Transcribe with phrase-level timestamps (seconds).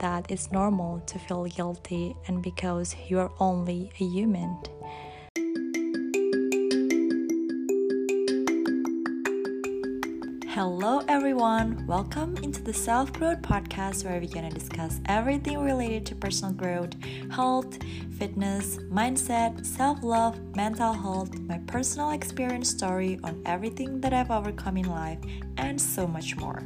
[0.00, 4.56] that it's normal to feel guilty and because you're only a human.
[10.54, 11.86] Hello, everyone.
[11.86, 16.52] Welcome into the Self Growth Podcast, where we're going to discuss everything related to personal
[16.52, 16.92] growth,
[17.30, 17.78] health,
[18.18, 24.76] fitness, mindset, self love, mental health, my personal experience story on everything that I've overcome
[24.76, 25.20] in life,
[25.56, 26.62] and so much more.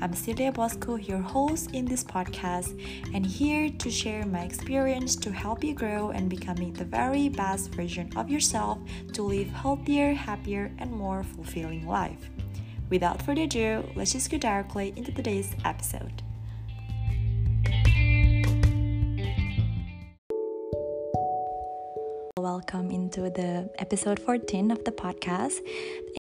[0.00, 2.80] I'm Celia Bosco, your host in this podcast,
[3.12, 7.74] and here to share my experience to help you grow and becoming the very best
[7.74, 8.78] version of yourself
[9.12, 12.30] to live healthier, happier, and more fulfilling life.
[12.90, 16.22] Without further ado, let's just go directly into today's episode.
[22.38, 25.58] Welcome into the episode 14 of the podcast.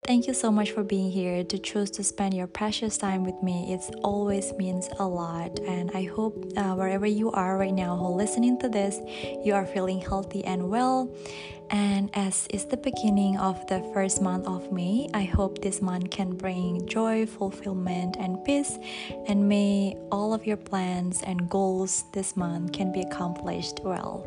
[0.06, 3.42] Thank you so much for being here to choose to spend your precious time with
[3.42, 3.74] me.
[3.74, 8.08] It always means a lot, and I hope uh, wherever you are right now, who
[8.08, 9.00] listening to this,
[9.44, 11.14] you are feeling healthy and well
[11.70, 16.10] and as it's the beginning of the first month of May, I hope this month
[16.10, 18.78] can bring joy, fulfillment, and peace.
[19.28, 24.26] And may all of your plans and goals this month can be accomplished well.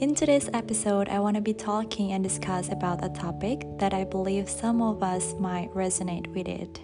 [0.00, 4.04] In today's episode, I want to be talking and discuss about a topic that I
[4.04, 6.80] believe some of us might resonate with it.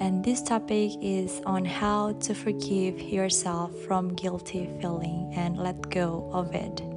[0.00, 6.28] And this topic is on how to forgive yourself from guilty feeling and let go
[6.32, 6.93] of it.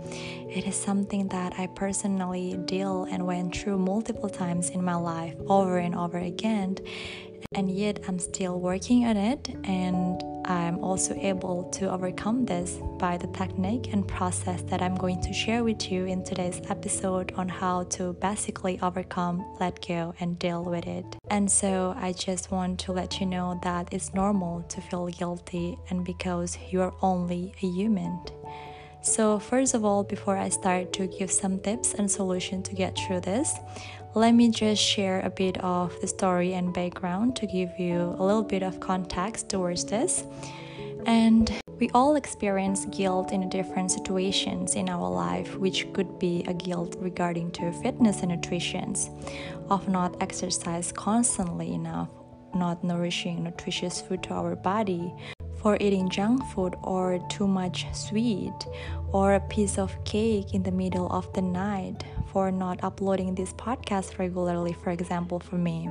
[0.58, 5.36] It is something that I personally deal and went through multiple times in my life
[5.48, 6.78] over and over again.
[7.54, 13.18] And yet, I'm still working on it, and I'm also able to overcome this by
[13.18, 17.48] the technique and process that I'm going to share with you in today's episode on
[17.48, 21.06] how to basically overcome, let go, and deal with it.
[21.30, 25.78] And so, I just want to let you know that it's normal to feel guilty,
[25.92, 28.20] and because you're only a human.
[29.02, 32.98] So, first of all, before I start to give some tips and solution to get
[32.98, 33.56] through this,
[34.16, 38.24] let me just share a bit of the story and background to give you a
[38.24, 40.24] little bit of context towards this.
[41.06, 46.54] And we all experience guilt in different situations in our life, which could be a
[46.54, 48.96] guilt regarding to fitness and nutrition,
[49.70, 52.10] of not exercise constantly enough,
[52.56, 55.14] not nourishing nutritious food to our body,
[55.68, 58.56] for eating junk food or too much sweet,
[59.12, 63.52] or a piece of cake in the middle of the night, for not uploading this
[63.52, 65.90] podcast regularly, for example, for me,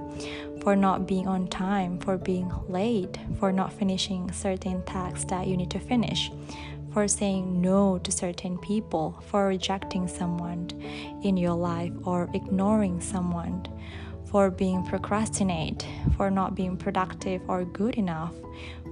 [0.63, 5.59] for not being on time, for being late, for not finishing certain tasks that you
[5.59, 6.31] need to finish,
[6.95, 10.71] for saying no to certain people, for rejecting someone
[11.23, 13.63] in your life or ignoring someone
[14.31, 18.35] for being procrastinate, for not being productive or good enough,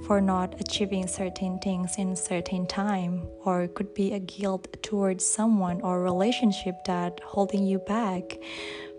[0.06, 5.80] for not achieving certain things in certain time, or could be a guilt towards someone
[5.80, 8.38] or relationship that holding you back.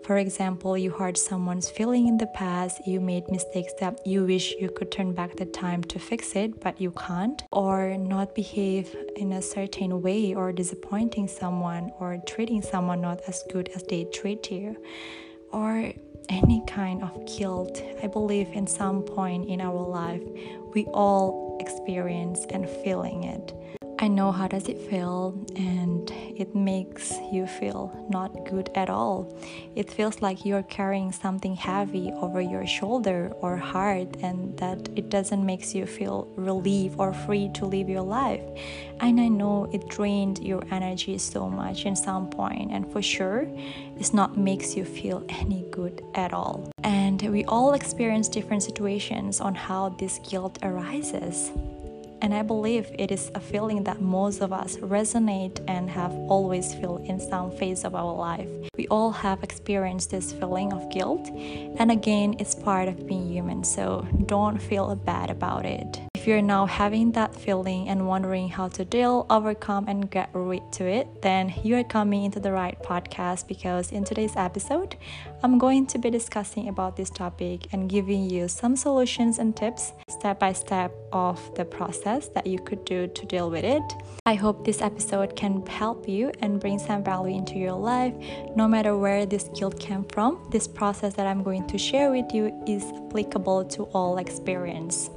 [0.04, 4.54] For example, you hurt someone's feeling in the past, you made mistakes that you wish
[4.60, 8.94] you could turn back the time to fix it, but you can't, or not behave
[9.16, 14.04] in a certain way, or disappointing someone, or treating someone not as good as they
[14.04, 14.76] treat you,
[15.52, 15.92] or
[16.28, 20.22] any kind of guilt, I believe in some point in our life,
[20.74, 23.52] we all experience and feeling it.
[23.98, 29.34] I know how does it feel and it makes you feel not good at all.
[29.74, 35.08] It feels like you're carrying something heavy over your shoulder or heart and that it
[35.08, 38.42] doesn't makes you feel relief or free to live your life.
[39.00, 43.48] And I know it drained your energy so much in some point and for sure
[43.98, 46.70] it's not makes you feel any good at all.
[46.84, 51.50] And we all experience different situations on how this guilt arises.
[52.22, 56.74] And I believe it is a feeling that most of us resonate and have always
[56.74, 58.48] felt in some phase of our life.
[58.76, 61.28] We all have experienced this feeling of guilt,
[61.78, 66.00] and again, it's part of being human, so don't feel bad about it.
[66.26, 70.72] If you're now having that feeling and wondering how to deal, overcome, and get rid
[70.72, 74.96] to it, then you are coming into the right podcast because in today's episode,
[75.44, 79.92] I'm going to be discussing about this topic and giving you some solutions and tips
[80.08, 83.84] step by step of the process that you could do to deal with it.
[84.26, 88.14] I hope this episode can help you and bring some value into your life.
[88.56, 92.34] No matter where this guilt came from, this process that I'm going to share with
[92.34, 95.08] you is applicable to all experience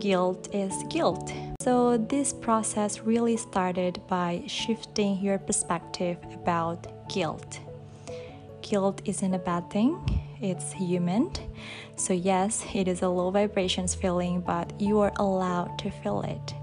[0.00, 1.32] guilt is guilt.
[1.60, 7.60] So, this process really started by shifting your perspective about guilt.
[8.62, 9.98] Guilt isn't a bad thing,
[10.40, 11.30] it's human.
[11.96, 16.54] So, yes, it is a low vibrations feeling, but you are allowed to feel it.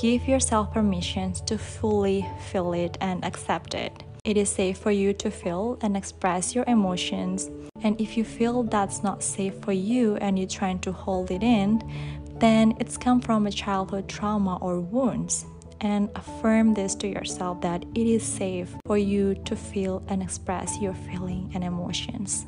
[0.00, 4.02] Give yourself permission to fully feel it and accept it.
[4.24, 7.50] It is safe for you to feel and express your emotions.
[7.82, 11.42] And if you feel that's not safe for you and you're trying to hold it
[11.42, 11.82] in,
[12.40, 15.46] then it's come from a childhood trauma or wounds.
[15.82, 20.78] And affirm this to yourself that it is safe for you to feel and express
[20.78, 22.44] your feeling and emotions.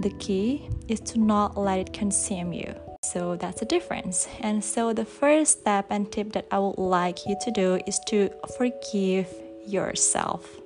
[0.00, 2.74] The key is to not let it consume you.
[3.02, 4.26] So that's a difference.
[4.40, 8.00] And so the first step and tip that I would like you to do is
[8.06, 9.28] to forgive
[9.66, 10.63] yourself.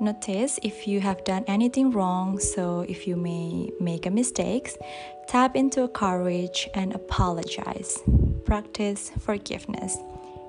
[0.00, 4.70] Notice if you have done anything wrong, so if you may make a mistake,
[5.26, 7.98] tap into courage and apologize.
[8.44, 9.98] Practice forgiveness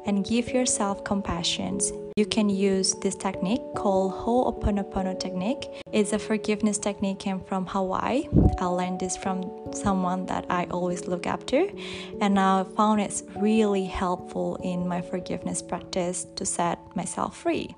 [0.06, 1.80] and give yourself compassion.
[2.19, 5.69] You can use this technique called Ho'oponopono technique.
[5.94, 8.27] It's a forgiveness technique came from Hawaii.
[8.60, 11.71] I learned this from someone that I always look up to,
[12.19, 17.74] and I found it's really helpful in my forgiveness practice to set myself free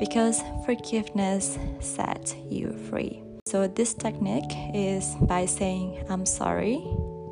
[0.00, 3.22] because forgiveness sets you free.
[3.46, 6.82] So this technique is by saying I'm sorry,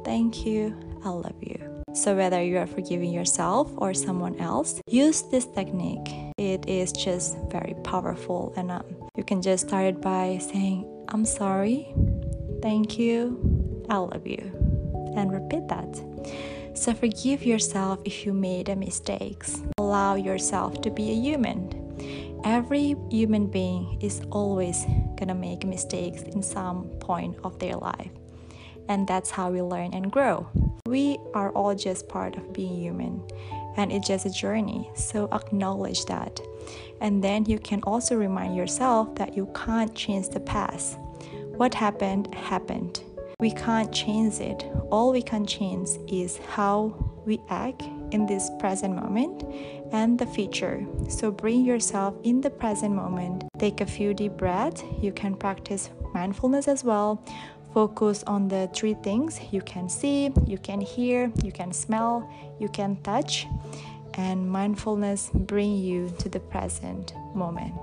[0.04, 0.72] thank you,
[1.04, 1.73] I love you.
[1.94, 6.10] So, whether you are forgiving yourself or someone else, use this technique.
[6.38, 8.82] It is just very powerful, and um,
[9.16, 11.94] you can just start it by saying, I'm sorry,
[12.62, 14.42] thank you, I love you,
[15.14, 15.94] and repeat that.
[16.74, 19.62] So, forgive yourself if you made a mistakes.
[19.78, 21.70] Allow yourself to be a human.
[22.44, 24.84] Every human being is always
[25.16, 28.10] gonna make mistakes in some point of their life
[28.88, 30.46] and that's how we learn and grow.
[30.86, 33.22] We are all just part of being human,
[33.76, 36.40] and it's just a journey, so acknowledge that.
[37.00, 40.98] And then you can also remind yourself that you can't change the past.
[41.56, 43.02] What happened, happened.
[43.40, 44.64] We can't change it.
[44.90, 46.94] All we can change is how
[47.26, 49.42] we act in this present moment
[49.92, 50.86] and the future.
[51.08, 53.44] So bring yourself in the present moment.
[53.58, 54.84] Take a few deep breaths.
[55.00, 57.24] You can practice mindfulness as well
[57.74, 62.30] focus on the three things you can see, you can hear, you can smell,
[62.60, 63.46] you can touch,
[64.14, 67.74] and mindfulness bring you to the present moment.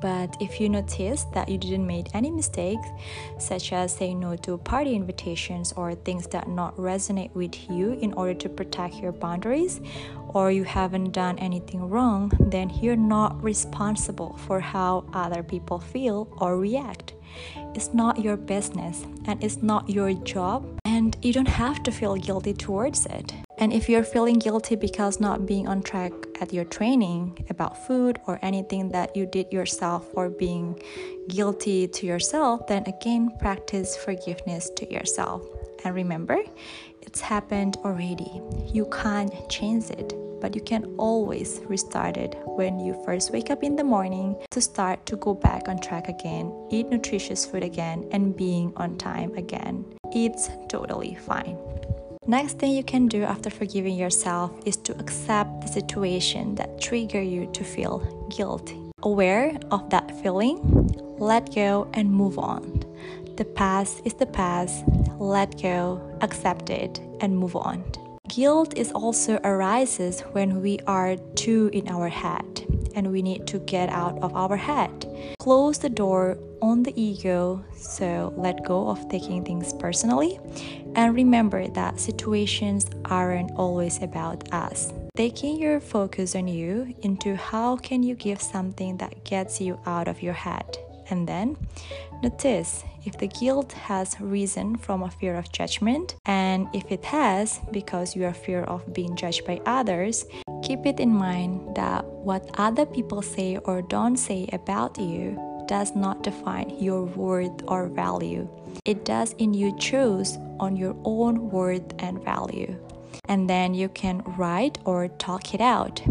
[0.00, 2.86] But if you notice that you didn't make any mistakes,
[3.38, 8.12] such as saying no to party invitations or things that not resonate with you in
[8.12, 9.80] order to protect your boundaries,
[10.28, 16.28] or you haven't done anything wrong, then you're not responsible for how other people feel
[16.38, 17.14] or react.
[17.74, 22.16] It's not your business and it's not your job, and you don't have to feel
[22.16, 23.47] guilty towards it.
[23.60, 28.20] And if you're feeling guilty because not being on track at your training about food
[28.28, 30.80] or anything that you did yourself or being
[31.28, 35.42] guilty to yourself, then again practice forgiveness to yourself.
[35.84, 36.38] And remember,
[37.02, 38.40] it's happened already.
[38.72, 43.62] You can't change it but you can always restart it when you first wake up
[43.62, 48.08] in the morning to start to go back on track again, eat nutritious food again,
[48.12, 49.84] and being on time again.
[50.12, 51.58] It's totally fine.
[52.28, 57.22] Next thing you can do after forgiving yourself is to accept the situation that trigger
[57.22, 58.76] you to feel guilty.
[59.02, 60.60] Aware of that feeling,
[61.18, 62.84] let go and move on.
[63.38, 64.84] The past is the past.
[65.18, 67.82] Let go, accept it, and move on.
[68.28, 72.44] Guilt is also arises when we are too in our head
[72.94, 75.07] and we need to get out of our head.
[75.38, 80.38] Close the door on the ego, so let go of taking things personally
[80.94, 84.92] and remember that situations aren't always about us.
[85.16, 90.08] Taking your focus on you into how can you give something that gets you out
[90.08, 90.78] of your head
[91.10, 91.56] and then
[92.22, 97.60] notice if the guilt has risen from a fear of judgment, and if it has
[97.70, 100.26] because you are fear of being judged by others,
[100.68, 105.32] keep it in mind that what other people say or don't say about you
[105.66, 108.46] does not define your worth or value.
[108.84, 112.76] It does in you choose on your own worth and value.
[113.30, 116.02] And then you can write or talk it out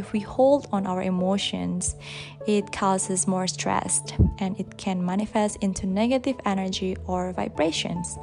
[0.00, 1.94] if we hold on our emotions,
[2.46, 4.02] it causes more stress
[4.38, 8.18] and it can manifest into negative energy or vibrations.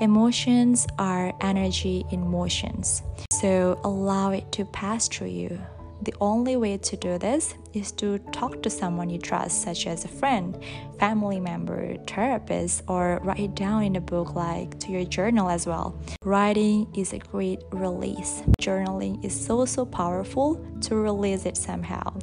[0.00, 3.02] Emotions are energy in motions,
[3.40, 5.60] so allow it to pass through you.
[6.02, 10.04] The only way to do this is to talk to someone you trust, such as
[10.04, 10.56] a friend,
[10.98, 15.66] family member, therapist, or write it down in a book like to your journal as
[15.66, 15.98] well.
[16.24, 18.42] Writing is a great release.
[18.60, 22.16] Journaling is so, so powerful to release it somehow.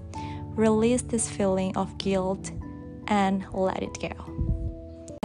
[0.56, 2.52] Release this feeling of guilt
[3.08, 4.35] and let it go.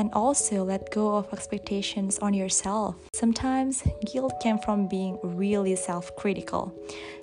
[0.00, 2.96] And also let go of expectations on yourself.
[3.12, 6.72] Sometimes guilt came from being really self critical,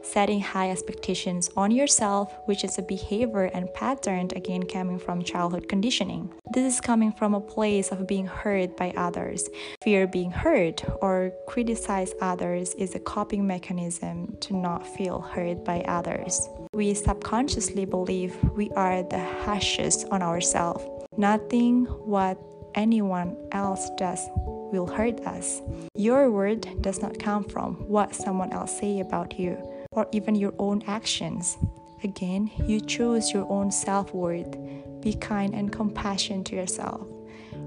[0.03, 5.67] setting high expectations on yourself, which is a behavior and pattern again coming from childhood
[5.67, 6.31] conditioning.
[6.53, 9.49] This is coming from a place of being hurt by others.
[9.83, 15.81] Fear being hurt or criticize others is a coping mechanism to not feel hurt by
[15.87, 16.47] others.
[16.73, 20.85] We subconsciously believe we are the hashes on ourselves.
[21.17, 22.37] Nothing what
[22.77, 24.29] anyone else does
[24.71, 25.61] will hurt us.
[25.95, 29.57] Your word does not come from what someone else say about you
[29.91, 31.57] or even your own actions.
[32.03, 34.55] Again, you choose your own self-worth.
[35.01, 37.07] Be kind and compassionate to yourself.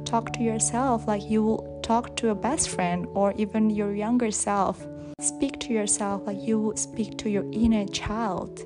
[0.05, 4.31] Talk to yourself like you will talk to a best friend or even your younger
[4.31, 4.87] self.
[5.21, 8.62] Speak to yourself like you would speak to your inner child.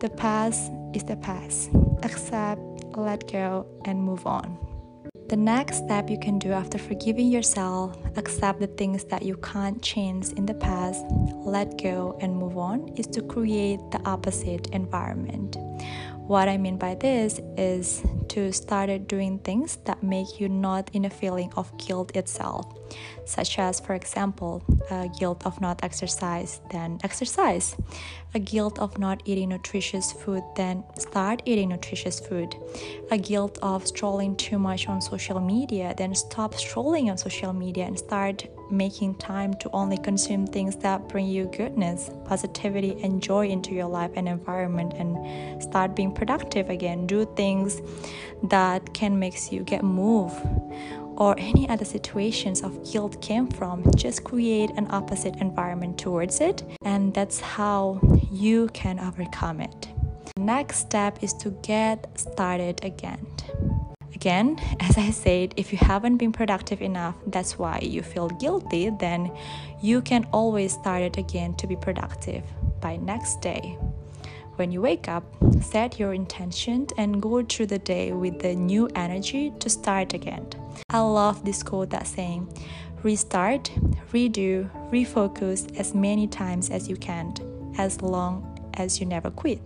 [0.00, 1.70] The past is the past.
[2.02, 2.60] Accept,
[2.96, 4.58] let go, and move on.
[5.28, 9.82] The next step you can do after forgiving yourself, accept the things that you can't
[9.82, 11.04] change in the past,
[11.44, 15.56] let go, and move on, is to create the opposite environment.
[16.26, 21.04] What I mean by this is to start doing things that make you not in
[21.04, 22.66] a feeling of guilt itself,
[23.24, 27.76] such as, for example, a guilt of not exercise, then exercise,
[28.34, 32.56] a guilt of not eating nutritious food, then start eating nutritious food,
[33.12, 37.84] a guilt of strolling too much on social media, then stop strolling on social media
[37.84, 43.48] and start making time to only consume things that bring you goodness, positivity, and joy
[43.48, 47.06] into your life and environment and start being productive again.
[47.06, 47.80] Do things
[48.44, 50.32] that can make you get move
[51.16, 53.84] or any other situations of guilt came from.
[53.96, 59.88] Just create an opposite environment towards it and that's how you can overcome it.
[60.38, 63.26] Next step is to get started again
[64.16, 68.88] Again, as I said, if you haven't been productive enough, that's why you feel guilty,
[68.88, 69.30] then
[69.82, 72.42] you can always start it again to be productive
[72.80, 73.76] by next day.
[74.54, 75.22] When you wake up,
[75.60, 80.48] set your intention and go through the day with the new energy to start again.
[80.88, 82.48] I love this quote that saying,
[83.02, 83.70] restart,
[84.14, 87.34] redo, refocus as many times as you can,
[87.76, 88.32] as long
[88.78, 89.60] as you never quit.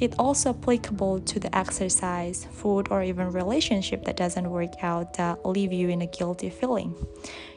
[0.00, 5.44] It's also applicable to the exercise, food, or even relationship that doesn't work out that
[5.44, 6.94] leave you in a guilty feeling.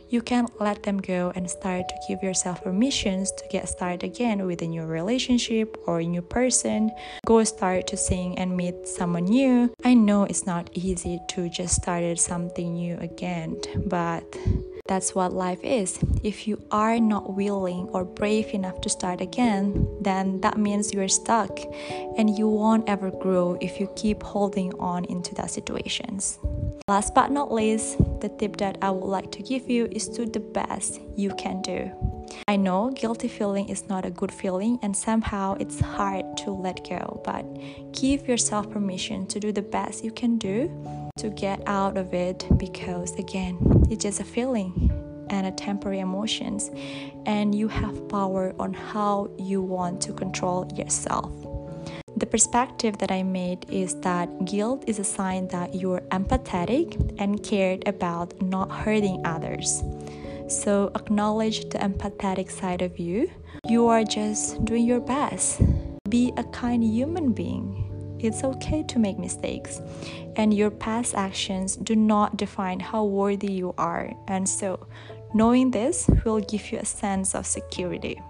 [0.09, 4.45] You can let them go and start to give yourself permissions to get started again
[4.45, 6.91] with a new relationship or a new person.
[7.25, 9.71] Go start to sing and meet someone new.
[9.85, 13.55] I know it's not easy to just start something new again,
[13.85, 14.25] but
[14.87, 15.99] that's what life is.
[16.23, 21.07] If you are not willing or brave enough to start again, then that means you're
[21.07, 21.59] stuck
[22.17, 26.39] and you won't ever grow if you keep holding on into that situations.
[26.87, 30.25] Last but not least, the tip that I would like to give you is to
[30.25, 32.10] do the best you can do.
[32.47, 36.87] I know guilty feeling is not a good feeling and somehow it's hard to let
[36.87, 37.45] go, but
[37.93, 40.69] give yourself permission to do the best you can do
[41.17, 43.57] to get out of it because again,
[43.89, 44.91] it's just a feeling
[45.29, 46.69] and a temporary emotions
[47.25, 51.31] and you have power on how you want to control yourself.
[52.17, 57.41] The perspective that I made is that guilt is a sign that you're empathetic and
[57.41, 59.81] cared about not hurting others.
[60.51, 63.31] So acknowledge the empathetic side of you.
[63.69, 65.61] You are just doing your best.
[66.09, 68.17] Be a kind human being.
[68.19, 69.81] It's okay to make mistakes,
[70.35, 74.11] and your past actions do not define how worthy you are.
[74.27, 74.85] And so,
[75.33, 78.21] knowing this will give you a sense of security.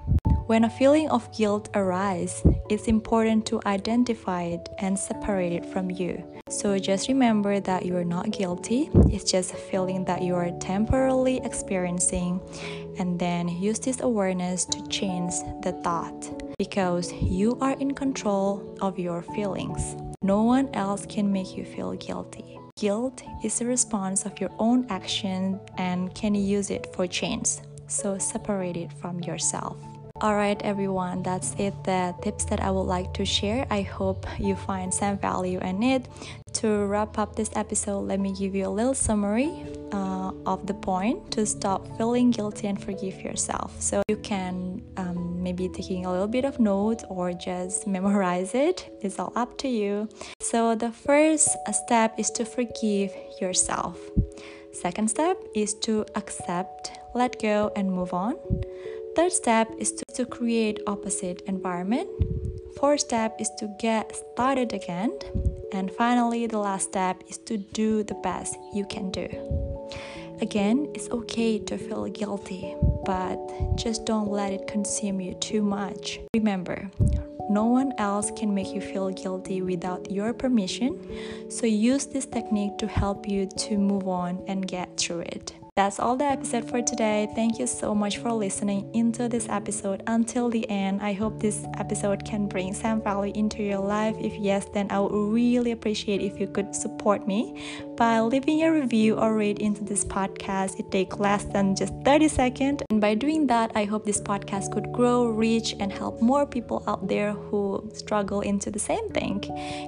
[0.52, 5.90] When a feeling of guilt arises, it's important to identify it and separate it from
[5.90, 6.22] you.
[6.50, 10.52] So just remember that you are not guilty, it's just a feeling that you are
[10.60, 12.42] temporarily experiencing,
[13.00, 15.32] and then use this awareness to change
[15.64, 16.20] the thought
[16.58, 19.96] because you are in control of your feelings.
[20.22, 22.60] No one else can make you feel guilty.
[22.76, 27.52] Guilt is a response of your own action and can use it for change.
[27.88, 29.78] So separate it from yourself.
[30.22, 31.74] Alright, everyone, that's it.
[31.84, 33.66] The tips that I would like to share.
[33.72, 36.08] I hope you find some value in it.
[36.62, 39.52] To wrap up this episode, let me give you a little summary
[39.92, 43.82] uh, of the point to stop feeling guilty and forgive yourself.
[43.82, 48.96] So you can um, maybe taking a little bit of note or just memorize it.
[49.02, 50.08] It's all up to you.
[50.40, 53.12] So the first step is to forgive
[53.42, 53.98] yourself.
[54.72, 58.36] Second step is to accept, let go, and move on.
[59.16, 62.10] Third step is to, to create opposite environment.
[62.80, 65.12] Fourth step is to get started again.
[65.74, 69.28] And finally, the last step is to do the best you can do.
[70.42, 72.76] Again, it's okay to feel guilty,
[73.06, 73.38] but
[73.76, 76.20] just don't let it consume you too much.
[76.34, 76.90] Remember,
[77.50, 80.98] no one else can make you feel guilty without your permission,
[81.50, 85.54] so use this technique to help you to move on and get through it.
[85.78, 87.30] That's all the episode for today.
[87.34, 91.02] Thank you so much for listening into this episode until the end.
[91.02, 94.18] I hope this episode can bring some value into your life.
[94.20, 98.72] If yes, then I would really appreciate if you could support me by leaving a
[98.72, 100.80] review or rate into this podcast.
[100.80, 102.82] It takes less than just 30 seconds.
[102.90, 106.84] And by doing that, I hope this podcast could grow, reach, and help more people
[106.88, 109.44] out there who struggle into the same thing.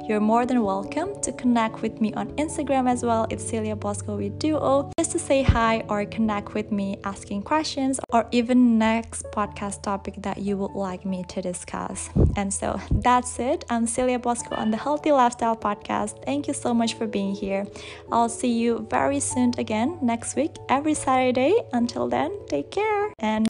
[0.07, 3.25] You're more than welcome to connect with me on Instagram as well.
[3.31, 4.91] It's Celia Bosco with Duo.
[4.99, 10.13] Just to say hi or connect with me asking questions or even next podcast topic
[10.19, 12.11] that you would like me to discuss.
[12.35, 13.65] And so that's it.
[13.71, 16.23] I'm Celia Bosco on the Healthy Lifestyle Podcast.
[16.23, 17.65] Thank you so much for being here.
[18.11, 21.53] I'll see you very soon again next week, every Saturday.
[21.73, 23.47] Until then, take care and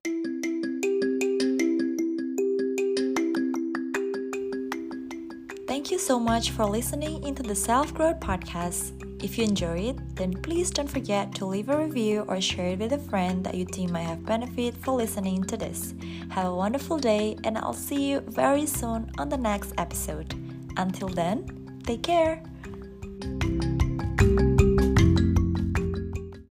[5.67, 8.93] Thank you so much for listening into the Self Growth Podcast.
[9.24, 12.79] If you enjoy it, then please don't forget to leave a review or share it
[12.79, 15.93] with a friend that you think might have benefit for listening to this.
[16.29, 20.36] Have a wonderful day, and I'll see you very soon on the next episode.
[20.77, 22.43] Until then, take care.